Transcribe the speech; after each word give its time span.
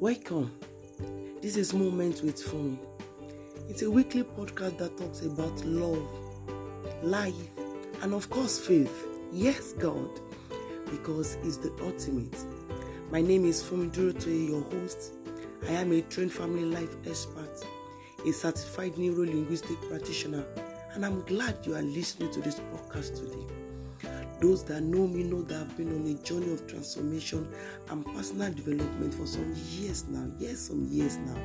Welcome. 0.00 0.52
This 1.42 1.56
is 1.56 1.74
Moment 1.74 2.22
with 2.22 2.36
Fumi. 2.36 2.78
It's 3.68 3.82
a 3.82 3.90
weekly 3.90 4.22
podcast 4.22 4.78
that 4.78 4.96
talks 4.96 5.22
about 5.22 5.64
love, 5.64 6.08
life, 7.02 7.34
and 8.02 8.14
of 8.14 8.30
course, 8.30 8.60
faith. 8.60 9.08
Yes, 9.32 9.72
God, 9.72 10.08
because 10.88 11.36
it's 11.42 11.56
the 11.56 11.72
ultimate. 11.82 12.36
My 13.10 13.20
name 13.20 13.44
is 13.44 13.60
Fumi 13.60 13.90
Durotoye, 13.90 14.50
your 14.50 14.62
host. 14.70 15.14
I 15.68 15.72
am 15.72 15.90
a 15.90 16.00
trained 16.02 16.32
family 16.32 16.64
life 16.64 16.94
expert, 17.04 17.64
a 18.24 18.32
certified 18.32 18.96
neuro 18.98 19.26
linguistic 19.26 19.80
practitioner, 19.88 20.46
and 20.92 21.04
I'm 21.04 21.22
glad 21.22 21.66
you 21.66 21.74
are 21.74 21.82
listening 21.82 22.30
to 22.34 22.40
this 22.40 22.60
podcast 22.60 23.16
today. 23.16 23.57
Those 24.40 24.62
that 24.64 24.82
know 24.82 25.06
me 25.06 25.24
know 25.24 25.42
that 25.42 25.60
I've 25.60 25.76
been 25.76 25.88
on 25.88 26.06
a 26.06 26.14
journey 26.22 26.52
of 26.52 26.66
transformation 26.68 27.52
and 27.90 28.06
personal 28.06 28.52
development 28.52 29.12
for 29.12 29.26
some 29.26 29.52
years 29.70 30.06
now. 30.06 30.30
Yes, 30.38 30.60
some 30.60 30.86
years 30.88 31.16
now. 31.18 31.36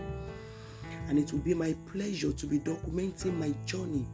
And 1.07 1.17
it 1.17 1.33
will 1.33 1.39
be 1.39 1.55
my 1.55 1.75
pleasure 1.91 2.31
to 2.31 2.45
be 2.45 2.59
documenting 2.59 3.37
my 3.37 3.53
journey, 3.65 4.05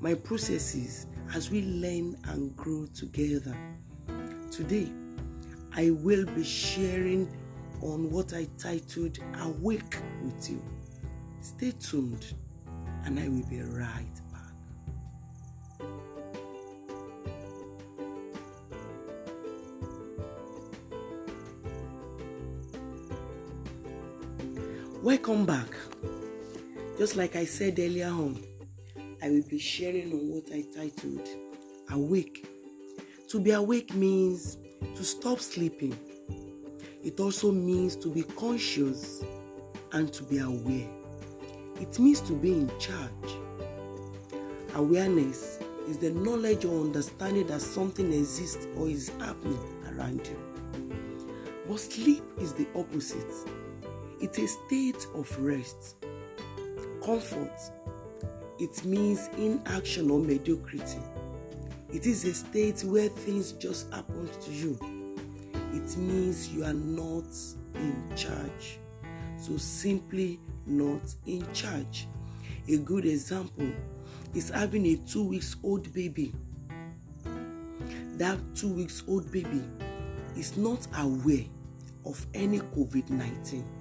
my 0.00 0.14
processes 0.14 1.06
as 1.34 1.50
we 1.50 1.62
learn 1.62 2.18
and 2.24 2.54
grow 2.54 2.86
together. 2.94 3.56
Today, 4.50 4.92
I 5.74 5.90
will 5.90 6.26
be 6.26 6.44
sharing 6.44 7.28
on 7.80 8.10
what 8.10 8.34
I 8.34 8.46
titled 8.58 9.18
Awake 9.40 9.98
with 10.22 10.50
You. 10.50 10.62
Stay 11.40 11.72
tuned, 11.72 12.34
and 13.04 13.18
I 13.18 13.28
will 13.28 13.46
be 13.48 13.60
right 13.60 14.20
Welcome 25.06 25.46
back. 25.46 25.68
Just 26.98 27.14
like 27.14 27.36
I 27.36 27.44
said 27.44 27.78
earlier 27.78 28.08
on, 28.08 28.42
I 29.22 29.30
will 29.30 29.44
be 29.48 29.56
sharing 29.56 30.10
on 30.12 30.32
what 30.32 30.50
I 30.52 30.64
titled 30.76 31.28
Awake. 31.92 32.44
To 33.28 33.38
be 33.38 33.52
awake 33.52 33.94
means 33.94 34.58
to 34.96 35.04
stop 35.04 35.38
sleeping. 35.38 35.96
It 37.04 37.20
also 37.20 37.52
means 37.52 37.94
to 37.94 38.08
be 38.08 38.24
conscious 38.24 39.22
and 39.92 40.12
to 40.12 40.24
be 40.24 40.38
aware. 40.38 40.90
It 41.80 42.00
means 42.00 42.20
to 42.22 42.32
be 42.32 42.54
in 42.54 42.68
charge. 42.80 43.30
Awareness 44.74 45.60
is 45.86 45.98
the 45.98 46.10
knowledge 46.10 46.64
or 46.64 46.80
understanding 46.80 47.46
that 47.46 47.62
something 47.62 48.12
exists 48.12 48.66
or 48.76 48.88
is 48.88 49.12
happening 49.20 49.84
around 49.88 50.26
you. 50.26 50.90
But 51.68 51.78
sleep 51.78 52.24
is 52.38 52.54
the 52.54 52.66
opposite. 52.74 53.32
It's 54.18 54.38
a 54.38 54.48
state 54.48 55.06
of 55.14 55.38
rest, 55.38 55.96
comfort. 57.04 57.60
It 58.58 58.82
means 58.82 59.28
inaction 59.36 60.10
or 60.10 60.18
mediocrity. 60.18 61.00
It 61.92 62.06
is 62.06 62.24
a 62.24 62.32
state 62.32 62.82
where 62.84 63.10
things 63.10 63.52
just 63.52 63.92
happen 63.92 64.30
to 64.40 64.50
you. 64.50 64.78
It 65.74 65.96
means 65.98 66.48
you 66.48 66.64
are 66.64 66.72
not 66.72 67.26
in 67.74 68.02
charge. 68.16 68.78
So, 69.38 69.58
simply 69.58 70.40
not 70.64 71.02
in 71.26 71.46
charge. 71.52 72.08
A 72.68 72.78
good 72.78 73.04
example 73.04 73.70
is 74.34 74.48
having 74.48 74.86
a 74.86 74.96
two 74.96 75.24
weeks 75.24 75.56
old 75.62 75.92
baby. 75.92 76.32
That 78.14 78.38
two 78.54 78.72
weeks 78.72 79.02
old 79.06 79.30
baby 79.30 79.62
is 80.38 80.56
not 80.56 80.86
aware 80.96 81.44
of 82.06 82.26
any 82.32 82.60
COVID 82.60 83.10
19 83.10 83.75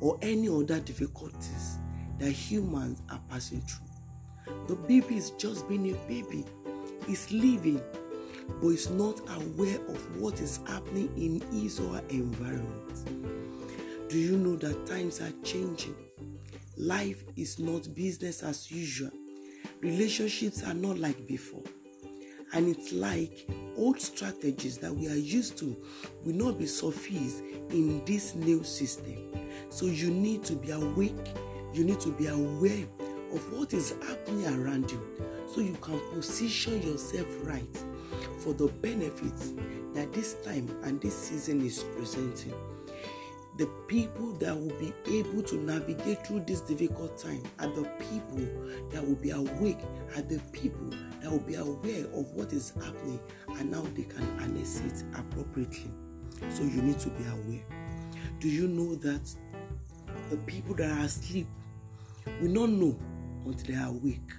or 0.00 0.18
any 0.22 0.48
other 0.48 0.80
difficulties 0.80 1.78
that 2.18 2.30
humans 2.30 3.02
are 3.10 3.20
passing 3.28 3.60
through. 3.62 3.86
The 4.68 4.76
baby 4.76 5.16
is 5.16 5.30
just 5.32 5.68
being 5.68 5.90
a 5.90 5.94
baby, 6.08 6.44
is 7.08 7.30
living, 7.32 7.80
but 8.60 8.68
is 8.68 8.90
not 8.90 9.20
aware 9.20 9.80
of 9.88 10.20
what 10.20 10.40
is 10.40 10.60
happening 10.66 11.10
in 11.16 11.40
his 11.60 11.80
or 11.80 11.94
her 11.94 12.04
environment. 12.10 14.08
Do 14.08 14.18
you 14.18 14.36
know 14.36 14.56
that 14.56 14.86
times 14.86 15.20
are 15.20 15.32
changing? 15.42 15.96
Life 16.76 17.24
is 17.36 17.58
not 17.58 17.94
business 17.94 18.42
as 18.42 18.70
usual. 18.70 19.10
Relationships 19.80 20.62
are 20.62 20.74
not 20.74 20.98
like 20.98 21.26
before. 21.26 21.64
And 22.52 22.68
it's 22.68 22.92
like 22.92 23.48
old 23.76 24.00
strategies 24.00 24.78
that 24.78 24.94
we 24.94 25.08
are 25.08 25.16
used 25.16 25.56
to 25.58 25.76
will 26.24 26.34
not 26.34 26.58
be 26.58 26.66
sufficed 26.66 27.42
in 27.70 28.04
this 28.04 28.34
new 28.34 28.62
system. 28.64 29.16
So 29.70 29.86
you 29.86 30.10
need 30.10 30.44
to 30.44 30.54
be 30.54 30.70
awake, 30.70 31.34
you 31.72 31.84
need 31.84 32.00
to 32.00 32.10
be 32.12 32.26
aware 32.26 32.86
of 33.32 33.52
what 33.52 33.74
is 33.74 33.94
happening 34.06 34.46
around 34.46 34.90
you 34.90 35.00
so 35.52 35.60
you 35.60 35.76
can 35.80 36.00
position 36.12 36.82
yourself 36.82 37.26
right 37.42 37.84
for 38.38 38.52
the 38.52 38.68
benefits 38.80 39.52
that 39.94 40.12
this 40.12 40.34
time 40.44 40.68
and 40.84 41.00
this 41.00 41.16
season 41.16 41.64
is 41.64 41.82
presenting. 41.96 42.54
The 43.56 43.66
people 43.88 44.32
that 44.34 44.54
will 44.54 44.76
be 44.78 44.92
able 45.18 45.42
to 45.42 45.56
navigate 45.56 46.26
through 46.26 46.40
this 46.40 46.60
difficult 46.60 47.16
time 47.16 47.42
are 47.58 47.68
the 47.68 47.88
people 47.98 48.46
that 48.90 49.06
will 49.06 49.14
be 49.14 49.30
awake, 49.30 49.78
are 50.14 50.22
the 50.22 50.38
people 50.52 50.90
that 51.22 51.30
will 51.30 51.38
be 51.40 51.54
aware 51.54 52.04
of 52.12 52.30
what 52.32 52.52
is 52.52 52.72
happening 52.82 53.20
and 53.58 53.74
how 53.74 53.82
they 53.94 54.02
can 54.02 54.38
harness 54.38 54.80
it 54.80 55.04
appropriately. 55.16 55.90
So 56.50 56.64
you 56.64 56.82
need 56.82 56.98
to 57.00 57.08
be 57.10 57.24
aware. 57.24 57.64
Do 58.40 58.48
you 58.48 58.68
know 58.68 58.94
that 58.96 59.34
the 60.30 60.36
people 60.38 60.74
that 60.74 60.90
are 60.90 61.04
asleep 61.04 61.46
will 62.40 62.50
not 62.50 62.70
know 62.70 62.98
until 63.44 63.74
they 63.74 63.80
are 63.80 63.88
awake. 63.88 64.32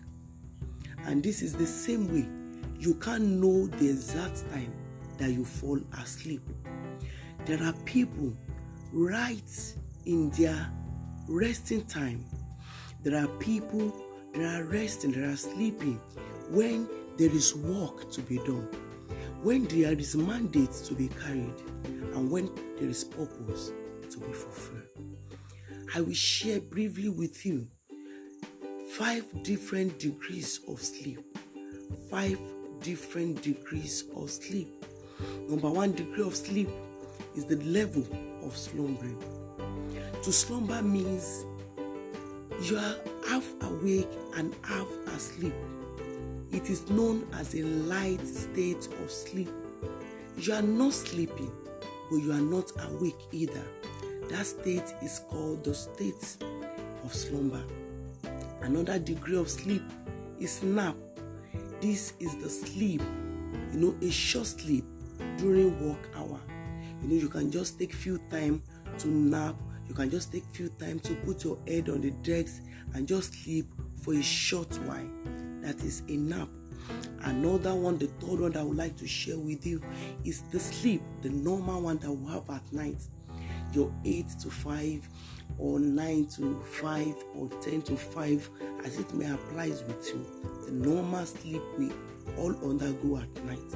And 1.06 1.24
this 1.24 1.42
is 1.42 1.54
the 1.54 1.66
same 1.66 2.08
way 2.12 2.28
you 2.80 2.96
can't 2.96 3.24
know 3.24 3.68
the 3.68 3.90
exact 3.90 4.50
time 4.52 4.74
that 5.18 5.32
you 5.32 5.44
fall 5.44 5.80
asleep. 6.02 6.42
There 7.46 7.62
are 7.64 7.74
people 7.86 8.36
right 8.92 9.74
in 10.06 10.30
their 10.31 10.72
resting 11.28 11.86
time. 11.86 12.25
There 13.03 13.22
are 13.22 13.28
people 13.40 13.94
that 14.34 14.62
are 14.62 14.64
resting, 14.66 15.12
that 15.14 15.24
are 15.24 15.36
sleeping 15.36 16.00
when 16.50 16.88
there 17.18 17.31
is 17.31 17.56
work 17.56 18.12
to 18.12 18.22
be 18.22 18.38
done, 18.38 18.68
when 19.44 19.66
there 19.66 19.94
is 19.94 20.16
mandate 20.16 20.72
to 20.86 20.94
be 20.94 21.09
carried, 21.09 21.53
and 21.86 22.30
when 22.31 22.50
there 22.80 22.90
is 22.90 23.03
purpose 23.03 23.72
to 24.09 24.20
be 24.20 24.34
fulfilled. 24.34 24.84
I 25.96 26.02
will 26.02 26.14
share 26.14 26.59
briefly 26.59 27.09
with 27.09 27.46
you 27.46 27.68
five 28.92 29.25
different 29.44 30.00
degrees 30.00 30.59
of 30.68 30.81
sleep. 30.81 31.19
Five 32.09 32.40
different 32.81 33.42
degrees 33.42 34.04
of 34.16 34.30
sleep. 34.30 34.86
Number 35.48 35.69
one 35.69 35.94
degree 35.94 36.24
of 36.24 36.36
sleep 36.36 36.69
is 37.36 37.46
the 37.46 37.58
level 37.58 38.08
of 38.47 38.56
slumbering. 38.58 39.22
To 40.24 40.31
slumber 40.31 40.81
means 40.81 41.46
you 42.62 42.78
are 42.78 42.96
half 43.28 43.46
awake 43.62 44.09
and 44.35 44.56
half 44.63 44.88
asleep. 45.08 45.53
It 46.52 46.69
is 46.69 46.90
known 46.90 47.28
as 47.34 47.53
a 47.53 47.63
light 47.63 48.25
state 48.25 48.88
of 49.03 49.12
sleep. 49.12 49.50
You 50.38 50.53
are 50.53 50.62
not 50.62 50.94
sleeping, 50.94 51.52
but 52.09 52.18
you 52.18 52.31
are 52.31 52.41
not 52.41 52.72
awake 52.90 53.19
either. 53.31 53.63
That 54.30 54.46
state 54.46 54.94
is 55.03 55.22
called 55.30 55.63
the 55.63 55.75
state 55.75 56.38
of 57.03 57.13
slumber. 57.13 57.63
Another 58.62 58.97
degree 58.97 59.38
of 59.38 59.50
sleep 59.50 59.84
is 60.40 60.63
nap. 60.63 60.96
This 61.81 62.13
is 62.19 62.36
the 62.38 62.50
sleep, 62.50 63.02
you 63.74 63.80
know, 63.80 63.96
a 64.02 64.09
short 64.09 64.48
sleep 64.48 64.86
during 65.38 65.88
work 65.88 66.10
hour. 66.16 66.39
You 67.02 67.08
know, 67.08 67.16
you 67.16 67.30
can 67.30 67.52
just 67.52 67.80
take 67.80 67.94
few 67.94 68.20
time 68.30 68.62
to 69.00 69.08
nap. 69.08 69.56
You 69.88 69.94
can 69.94 70.10
just 70.10 70.32
take 70.32 70.46
few 70.52 70.70
time 70.70 71.00
to 71.02 71.16
put 71.16 71.44
your 71.44 71.58
head 71.68 71.90
on 71.90 72.02
the 72.02 72.12
desk 72.12 72.64
and 72.94 73.08
just 73.08 73.34
sleep 73.34 73.68
for 74.02 74.14
a 74.14 74.22
short 74.22 74.74
while. 74.86 75.10
That 75.62 75.84
is 75.84 76.04
a 76.10 76.18
nap. 76.18 76.50
Another 77.22 77.76
one, 77.76 77.98
the 77.98 78.08
third 78.08 78.40
one 78.40 78.52
that 78.54 78.60
I 78.60 78.64
would 78.64 78.78
like 78.78 78.96
to 78.98 79.08
share 79.08 79.38
with 79.38 79.66
you 79.66 79.82
is 80.24 80.42
the 80.52 80.60
sleep, 80.60 81.02
the 81.22 81.30
normal 81.30 81.82
one 81.82 81.98
that 81.98 82.12
we 82.12 82.32
have 82.32 82.50
at 82.50 82.72
night 82.72 83.02
your 83.74 83.92
8 84.06 84.30
to 84.42 84.50
5 84.50 85.10
or 85.60 85.80
9 85.80 86.28
to 86.28 86.62
5 86.62 87.16
or 87.36 87.50
10 87.62 87.82
to 87.84 87.98
5 87.98 88.50
as 88.86 89.00
it 89.00 89.14
may 89.14 89.30
applies 89.32 89.84
with 89.84 90.08
you 90.08 90.26
the 90.66 90.72
normal 90.72 91.26
sleep 91.26 91.62
we 91.78 91.92
all 92.38 92.56
undergo 92.70 93.18
at 93.18 93.46
night 93.46 93.76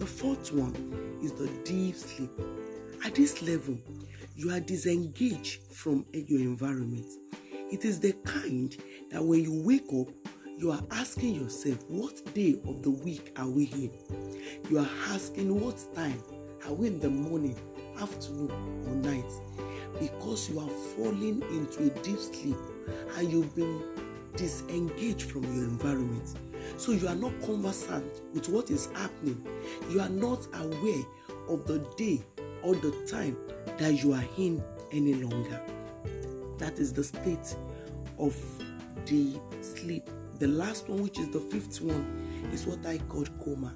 the 0.00 0.06
fourth 0.06 0.50
one 0.50 0.74
is 1.22 1.32
the 1.32 1.46
deep 1.62 1.94
sleep. 1.94 2.30
At 3.04 3.14
this 3.16 3.42
level 3.42 3.76
you 4.34 4.50
are 4.50 4.58
disengaged 4.58 5.60
from 5.70 6.06
your 6.14 6.40
environment. 6.40 7.04
It 7.70 7.84
is 7.84 8.00
the 8.00 8.12
kind 8.24 8.74
that 9.10 9.22
when 9.22 9.42
you 9.42 9.62
wake 9.62 9.92
up 9.92 10.08
you 10.56 10.70
are 10.70 10.80
asking 10.92 11.34
yourself 11.34 11.84
what 11.88 12.34
day 12.34 12.58
of 12.66 12.82
the 12.82 12.88
week 12.88 13.38
are 13.38 13.48
we 13.48 13.64
in? 13.64 13.90
You 14.70 14.78
are 14.78 14.88
asking 15.08 15.60
what 15.60 15.78
time 15.94 16.22
are 16.66 16.72
we 16.72 16.86
in 16.86 16.98
the 16.98 17.10
morning 17.10 17.56
afternoon 18.00 18.50
or 18.86 18.94
night? 18.94 19.30
Because 20.00 20.48
you 20.48 20.60
are 20.60 20.70
falling 20.96 21.42
into 21.42 21.92
a 21.92 22.02
deep 22.02 22.18
sleep 22.18 22.56
and 23.18 23.30
you've 23.30 23.54
been 23.54 23.82
disengaged 24.36 25.30
from 25.30 25.44
your 25.44 25.64
environment. 25.64 26.34
So 26.76 26.92
you 26.92 27.08
are 27.08 27.14
not 27.14 27.32
conversant 27.42 28.22
with 28.32 28.48
what 28.48 28.70
is 28.70 28.86
happening. 28.94 29.46
You 29.90 30.00
are 30.00 30.08
not 30.08 30.46
aware 30.54 31.04
of 31.48 31.66
the 31.66 31.78
day 31.96 32.22
or 32.62 32.74
the 32.74 32.92
time 33.06 33.36
that 33.78 34.02
you 34.02 34.12
are 34.12 34.24
in 34.36 34.62
any 34.92 35.14
longer. 35.14 35.60
That 36.58 36.78
is 36.78 36.92
the 36.92 37.04
state 37.04 37.56
of 38.18 38.36
the 39.06 39.40
sleep. 39.62 40.08
The 40.38 40.48
last 40.48 40.88
one, 40.88 41.02
which 41.02 41.18
is 41.18 41.28
the 41.30 41.40
fifth 41.40 41.80
one, 41.80 42.50
is 42.52 42.66
what 42.66 42.84
I 42.86 42.98
call 43.08 43.24
coma. 43.44 43.74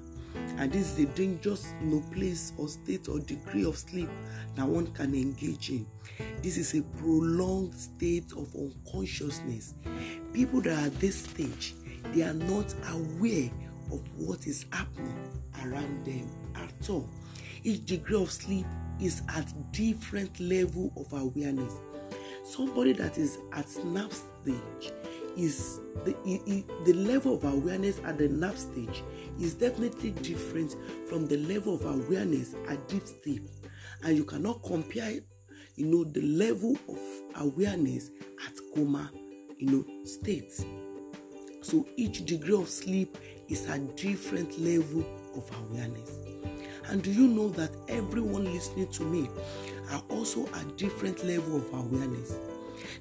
And 0.57 0.71
this 0.71 0.93
is 0.93 0.99
a 0.99 1.05
dangerous 1.13 1.73
you 1.81 1.87
know, 1.87 2.03
place 2.11 2.53
or 2.57 2.67
state 2.67 3.07
or 3.09 3.19
degree 3.19 3.65
of 3.65 3.77
sleep 3.77 4.09
that 4.55 4.65
one 4.65 4.87
can 4.87 5.13
engage 5.13 5.69
in. 5.69 5.85
This 6.41 6.57
is 6.57 6.73
a 6.75 6.81
prolonged 6.97 7.75
state 7.75 8.31
of 8.33 8.53
unconsciousness. 8.55 9.73
People 10.33 10.61
that 10.61 10.77
are 10.77 10.85
at 10.87 10.99
this 10.99 11.23
stage, 11.23 11.75
they 12.13 12.21
are 12.21 12.33
not 12.33 12.73
aware 12.89 13.49
of 13.91 14.01
what 14.17 14.47
is 14.47 14.65
happening 14.71 15.41
around 15.63 16.05
them 16.05 16.29
at 16.55 16.89
all. 16.89 17.09
Each 17.63 17.83
degree 17.85 18.21
of 18.21 18.31
sleep 18.31 18.65
is 19.01 19.23
at 19.29 19.51
different 19.71 20.39
level 20.39 20.91
of 20.95 21.11
awareness. 21.13 21.73
Somebody 22.43 22.93
that 22.93 23.17
is 23.17 23.39
at 23.53 23.67
nap 23.85 24.11
stage 24.13 24.93
is 25.37 25.79
the, 26.05 26.15
the 26.85 26.93
level 26.93 27.35
of 27.35 27.43
awareness 27.43 27.99
at 28.05 28.17
the 28.17 28.27
nap 28.27 28.57
stage 28.57 29.03
is 29.39 29.53
definitely 29.53 30.11
different 30.11 30.75
from 31.07 31.27
the 31.27 31.37
level 31.37 31.75
of 31.75 31.85
awareness 31.85 32.55
at 32.67 32.87
deep 32.87 33.03
sleep. 33.05 33.47
And 34.03 34.17
you 34.17 34.25
cannot 34.25 34.63
compare 34.63 35.19
you 35.75 35.85
know 35.85 36.03
the 36.05 36.21
level 36.21 36.77
of 36.87 36.99
awareness 37.41 38.09
at 38.47 38.53
coma 38.73 39.11
you 39.57 39.69
know 39.69 40.05
states 40.05 40.63
so 41.65 41.83
each 41.97 42.25
degree 42.25 42.53
of 42.53 42.69
sleep 42.69 43.17
is 43.49 43.67
a 43.69 43.79
different 43.79 44.59
level 44.59 45.03
of 45.35 45.49
awareness. 45.65 46.19
And 46.89 47.01
do 47.01 47.11
you 47.11 47.27
know 47.27 47.49
that 47.49 47.71
everyone 47.87 48.45
listening 48.45 48.87
to 48.91 49.03
me 49.03 49.27
are 49.89 50.03
also 50.09 50.45
at 50.53 50.77
different 50.77 51.25
level 51.25 51.57
of 51.57 51.73
awareness? 51.73 52.37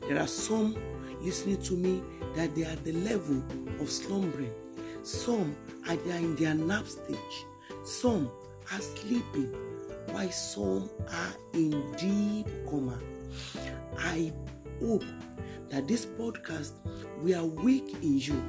There 0.08 0.18
are 0.18 0.26
some 0.26 0.76
listening 1.24 1.60
to 1.62 1.74
me 1.74 2.02
that 2.36 2.54
they 2.54 2.64
are 2.64 2.70
at 2.70 2.84
the 2.84 2.92
level 2.92 3.42
of 3.80 3.90
slumbering. 3.90 4.52
Some 5.02 5.56
are 5.88 5.94
in 5.94 6.36
their 6.36 6.54
nap 6.54 6.86
stage. 6.86 7.44
Some 7.84 8.30
are 8.72 8.80
sleeping, 8.80 9.52
while 10.10 10.30
some 10.30 10.90
are 11.10 11.34
in 11.52 11.70
deep 11.96 12.46
coma. 12.68 12.98
I 13.98 14.32
hope 14.80 15.04
that 15.70 15.88
this 15.88 16.06
podcast 16.06 16.72
will 17.20 17.44
awake 17.44 17.94
in 18.02 18.18
you 18.18 18.42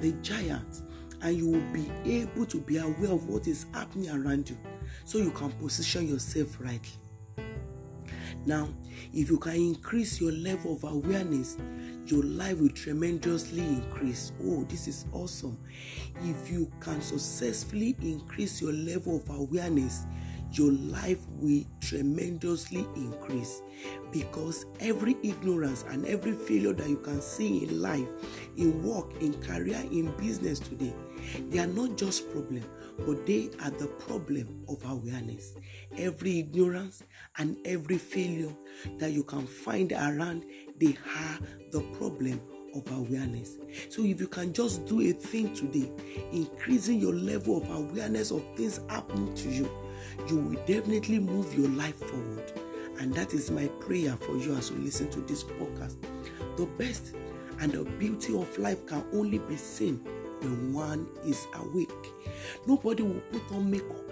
the 0.00 0.12
giant 0.22 0.82
and 1.22 1.36
you 1.36 1.48
will 1.48 1.72
be 1.72 1.90
able 2.04 2.46
to 2.46 2.60
be 2.60 2.78
aware 2.78 3.12
of 3.12 3.28
what 3.28 3.46
is 3.46 3.66
happening 3.72 4.10
around 4.10 4.50
you 4.50 4.56
so 5.04 5.18
you 5.18 5.30
can 5.30 5.50
position 5.52 6.08
yourself 6.08 6.58
rightly. 6.60 6.90
Now, 8.44 8.68
if 9.12 9.30
you 9.30 9.38
can 9.38 9.54
increase 9.54 10.20
your 10.20 10.32
level 10.32 10.74
of 10.74 10.84
awareness, 10.84 11.56
your 12.06 12.22
life 12.22 12.58
will 12.58 12.70
tremendously 12.70 13.60
increase. 13.60 14.32
Oh, 14.44 14.64
this 14.64 14.88
is 14.88 15.06
awesome. 15.12 15.58
If 16.22 16.50
you 16.50 16.70
can 16.80 17.00
successfully 17.00 17.96
increase 18.00 18.60
your 18.60 18.72
level 18.72 19.16
of 19.16 19.28
awareness, 19.30 20.06
your 20.52 20.72
life 20.72 21.18
will 21.40 21.64
tremendously 21.80 22.86
increase 22.94 23.62
because 24.12 24.66
every 24.80 25.16
ignorance 25.22 25.84
and 25.88 26.06
every 26.06 26.32
failure 26.32 26.72
that 26.72 26.88
you 26.88 26.98
can 26.98 27.20
see 27.20 27.64
in 27.64 27.82
life, 27.82 28.08
in 28.56 28.82
work, 28.82 29.10
in 29.20 29.34
career, 29.42 29.82
in 29.90 30.10
business 30.16 30.58
today, 30.58 30.94
they 31.50 31.58
are 31.58 31.66
not 31.66 31.96
just 31.96 32.30
problem, 32.30 32.64
but 33.06 33.26
they 33.26 33.50
are 33.62 33.70
the 33.70 33.86
problem 33.86 34.64
of 34.68 34.82
awareness. 34.84 35.54
Every 35.96 36.38
ignorance 36.38 37.02
and 37.38 37.56
every 37.64 37.98
failure 37.98 38.52
that 38.98 39.12
you 39.12 39.24
can 39.24 39.46
find 39.46 39.92
around, 39.92 40.44
they 40.78 40.96
are 41.16 41.38
the 41.72 41.80
problem 41.98 42.40
of 42.74 42.90
awareness. 42.92 43.56
So 43.88 44.02
if 44.04 44.20
you 44.20 44.28
can 44.28 44.52
just 44.52 44.86
do 44.86 45.00
a 45.00 45.12
thing 45.12 45.54
today, 45.54 45.90
increasing 46.32 47.00
your 47.00 47.14
level 47.14 47.62
of 47.62 47.70
awareness 47.70 48.30
of 48.30 48.42
things 48.56 48.80
happening 48.88 49.34
to 49.34 49.48
you, 49.48 49.70
you 50.28 50.36
will 50.36 50.64
definitely 50.66 51.18
move 51.18 51.54
your 51.58 51.68
life 51.70 51.98
forward. 51.98 52.52
And 52.98 53.12
that 53.14 53.34
is 53.34 53.50
my 53.50 53.66
prayer 53.80 54.16
for 54.16 54.36
you 54.36 54.54
as 54.54 54.70
you 54.70 54.76
listen 54.78 55.10
to 55.10 55.20
this 55.20 55.44
podcast. 55.44 55.96
The 56.56 56.66
best 56.78 57.14
and 57.60 57.72
the 57.72 57.84
beauty 57.84 58.38
of 58.38 58.58
life 58.58 58.86
can 58.86 59.04
only 59.12 59.38
be 59.38 59.56
seen 59.56 60.00
when 60.46 60.72
one 60.72 61.08
is 61.24 61.46
awake. 61.54 61.90
Nobody 62.66 63.02
will 63.02 63.22
put 63.32 63.42
on 63.52 63.70
makeup, 63.70 64.10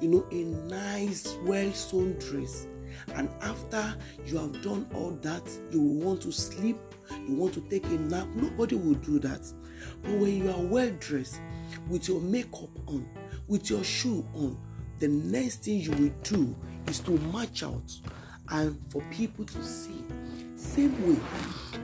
you 0.00 0.08
know, 0.08 0.26
a 0.30 0.44
nice, 0.68 1.36
well 1.44 1.72
sewn 1.72 2.18
dress. 2.18 2.66
And 3.14 3.28
after 3.42 3.96
you 4.26 4.38
have 4.38 4.62
done 4.62 4.88
all 4.94 5.12
that, 5.22 5.42
you 5.70 5.80
will 5.80 6.06
want 6.06 6.22
to 6.22 6.32
sleep, 6.32 6.76
you 7.26 7.34
want 7.34 7.54
to 7.54 7.60
take 7.62 7.84
a 7.86 7.98
nap. 7.98 8.26
Nobody 8.34 8.76
will 8.76 8.94
do 8.94 9.18
that. 9.20 9.40
But 10.02 10.12
when 10.12 10.44
you 10.44 10.50
are 10.50 10.62
well 10.62 10.90
dressed, 11.00 11.40
with 11.88 12.08
your 12.08 12.20
makeup 12.20 12.70
on, 12.86 13.08
with 13.48 13.70
your 13.70 13.82
shoe 13.84 14.26
on, 14.34 14.56
the 14.98 15.08
next 15.08 15.64
thing 15.64 15.80
you 15.80 15.90
will 15.92 16.12
do 16.22 16.54
is 16.86 17.00
to 17.00 17.12
march 17.32 17.62
out 17.62 17.90
and 18.50 18.78
for 18.90 19.02
people 19.10 19.44
to 19.44 19.64
see. 19.64 20.04
Same 20.56 20.92
way, 21.08 21.18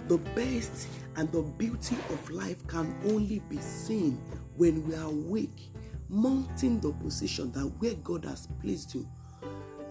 the 0.08 0.18
best 0.18 0.88
and 1.16 1.30
the 1.32 1.42
beauty 1.42 1.96
of 2.10 2.30
life 2.30 2.66
can 2.66 2.94
only 3.06 3.40
be 3.48 3.58
seen 3.58 4.20
when 4.56 4.86
we 4.86 4.94
are 4.94 5.08
awake, 5.08 5.72
mounting 6.08 6.78
the 6.80 6.92
position 6.92 7.50
that 7.52 7.66
where 7.78 7.94
God 7.94 8.24
has 8.24 8.48
placed 8.60 8.94
you 8.94 9.08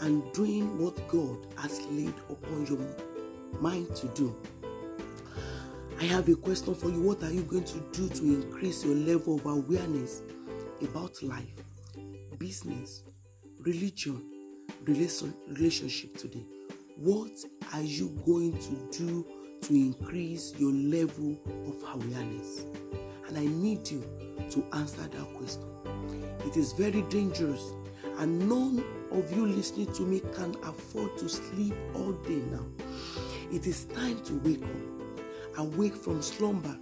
and 0.02 0.24
doing 0.34 0.78
what 0.78 1.08
God 1.08 1.48
has 1.58 1.82
laid 1.88 2.14
upon 2.30 2.66
your 2.68 2.80
mind 3.60 3.96
to 3.96 4.08
do. 4.10 4.36
I 6.00 6.04
have 6.06 6.28
a 6.30 6.36
question 6.36 6.76
for 6.76 6.90
you. 6.90 7.02
What 7.02 7.24
are 7.24 7.32
you 7.32 7.42
going 7.44 7.64
to 7.64 7.80
do 7.92 8.10
to 8.10 8.24
increase 8.24 8.84
your 8.84 8.96
level 8.96 9.36
of 9.36 9.46
awareness 9.46 10.22
about 10.82 11.22
life, 11.24 11.64
business, 12.38 13.04
religion, 13.60 14.22
relation, 14.84 15.34
relationship 15.48 16.18
today? 16.18 16.46
What 16.98 17.32
are 17.74 17.82
you 17.82 18.10
going 18.26 18.58
to 18.60 18.98
do 18.98 19.26
to 19.62 19.74
increase 19.74 20.54
your 20.58 20.72
level 20.72 21.38
of 21.68 21.84
awareness? 21.94 22.66
And 23.28 23.38
I 23.38 23.46
need 23.46 23.90
you 23.90 24.04
to 24.52 24.66
answer 24.74 25.02
that 25.02 25.34
question. 25.36 25.64
It 26.46 26.58
is 26.58 26.74
very 26.74 27.02
dangerous, 27.04 27.74
and 28.20 28.48
none 28.48 28.84
of 29.12 29.32
you 29.36 29.46
listening 29.48 29.92
to 29.94 30.04
me 30.04 30.22
can 30.34 30.56
afford 30.64 31.18
to 31.18 31.28
sleep 31.30 31.74
all 31.96 32.12
day 32.12 32.42
now. 32.52 32.66
It 33.52 33.66
is 33.68 33.86
time 33.86 34.22
to 34.24 34.34
wake 34.40 34.64
up, 34.64 35.58
awake 35.58 35.96
from 35.96 36.22
slumber. 36.22 36.78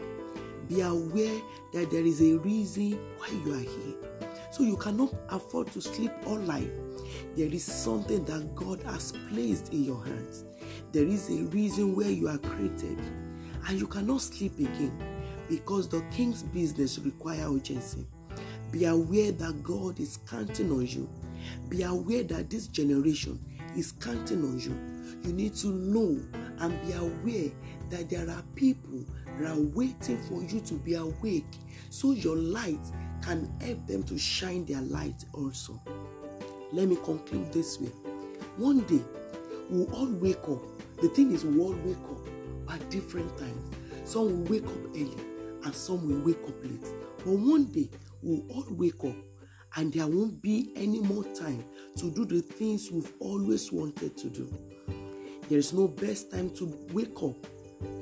Be 0.68 0.82
aware 0.82 1.42
that 1.74 1.92
there 1.92 2.06
is 2.06 2.22
a 2.22 2.38
reason 2.40 3.00
why 3.18 3.30
you 3.30 3.54
are 3.54 3.60
here. 3.60 3.96
So 4.54 4.62
you 4.62 4.78
cannot 4.78 5.12
afford 5.30 5.72
to 5.72 5.82
sleep 5.82 6.12
all 6.28 6.38
life. 6.38 6.70
There 7.36 7.52
is 7.52 7.64
something 7.64 8.24
that 8.26 8.54
God 8.54 8.84
has 8.84 9.12
placed 9.32 9.74
in 9.74 9.84
your 9.84 10.06
hands. 10.06 10.46
There 10.92 11.08
is 11.08 11.28
a 11.32 11.46
reason 11.46 11.96
where 11.96 12.12
you 12.12 12.28
are 12.28 12.38
created, 12.38 13.00
and 13.68 13.80
you 13.80 13.88
cannot 13.88 14.22
sleep 14.22 14.60
again 14.60 14.96
because 15.50 15.90
the 15.90 16.02
king's 16.12 16.44
business 16.44 17.00
require 17.00 17.52
urgency. 17.52 18.06
Be 18.72 18.86
aware 18.86 19.32
that 19.32 19.64
God 19.64 20.00
is 20.00 20.20
counting 20.30 20.72
on 20.72 20.86
you. 20.86 21.10
Be 21.68 21.82
aware 21.82 22.22
that 22.22 22.52
this 22.52 22.68
generation 22.68 23.44
is 23.76 23.92
counting 23.94 24.44
on 24.44 24.60
you. 24.60 24.78
You 25.28 25.34
need 25.34 25.56
to 25.56 25.70
know 25.70 26.22
and 26.60 26.80
be 26.86 26.94
aware 26.94 27.52
that 27.90 28.08
there 28.08 28.30
are 28.30 28.44
people 28.54 29.04
that 29.40 29.50
are 29.50 29.60
waiting 29.60 30.22
for 30.30 30.44
you 30.44 30.60
to 30.62 30.76
be 30.76 30.94
awake 30.94 31.46
so 31.90 32.12
your 32.12 32.36
light 32.36 32.80
can 33.24 33.50
help 33.62 33.86
them 33.88 34.04
to 34.04 34.18
shine 34.18 34.66
their 34.66 34.82
light 34.82 35.24
also. 35.34 35.80
Let 36.72 36.88
me 36.88 36.98
conclude 36.98 37.52
this 37.54 37.80
way. 37.80 37.92
One 38.58 38.82
day, 38.82 39.02
we'll 39.70 39.92
all 39.94 40.12
wake 40.12 40.44
up. 40.50 40.62
The 41.02 41.10
thing 41.10 41.32
is, 41.32 41.46
we'll 41.46 41.68
all 41.68 41.80
wake 41.84 41.98
up 42.10 42.74
at 42.74 42.90
different 42.90 43.38
times. 43.38 43.76
Some 44.04 44.44
will 44.44 44.52
wake 44.52 44.66
up 44.66 44.90
early 44.90 45.18
and 45.64 45.74
some 45.74 46.08
will 46.08 46.20
wake 46.26 46.44
up 46.44 46.64
late. 46.64 46.86
But 47.20 47.34
one 47.34 47.66
day, 47.66 47.90
we'll 48.22 48.46
all 48.52 48.66
wake 48.72 49.04
up 49.04 49.16
and 49.76 49.92
there 49.92 50.08
won't 50.08 50.42
be 50.42 50.72
any 50.76 51.00
more 51.00 51.24
time 51.24 51.64
to 51.98 52.12
do 52.12 52.26
the 52.26 52.42
things 52.42 52.92
we've 52.92 53.12
always 53.20 53.72
wanted 53.72 54.18
to 54.18 54.30
do. 54.30 54.54
There 55.50 55.58
is 55.58 55.74
no 55.74 55.88
best 55.88 56.32
time 56.32 56.50
to 56.52 56.66
wake 56.92 57.22
up 57.24 57.36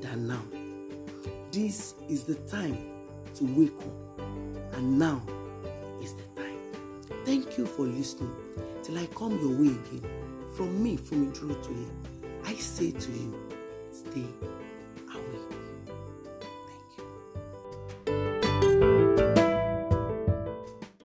than 0.01 0.27
now. 0.27 0.43
This 1.51 1.95
is 2.09 2.23
the 2.23 2.35
time 2.49 3.00
to 3.35 3.43
wake 3.43 3.77
up, 3.79 4.21
and 4.73 4.99
now 4.99 5.21
is 6.01 6.13
the 6.13 6.23
time. 6.41 6.57
Thank 7.25 7.57
you 7.57 7.65
for 7.65 7.83
listening. 7.83 8.33
Till 8.83 8.97
I 8.97 9.05
come 9.07 9.37
your 9.39 9.51
way 9.51 9.67
again, 9.67 10.03
from 10.55 10.83
me, 10.83 10.97
from 10.97 11.23
Intro 11.23 11.49
to 11.49 11.71
I 11.71 12.51
I 12.51 12.55
say 12.55 12.91
to 12.91 13.11
you, 13.11 13.35
stay 13.91 14.25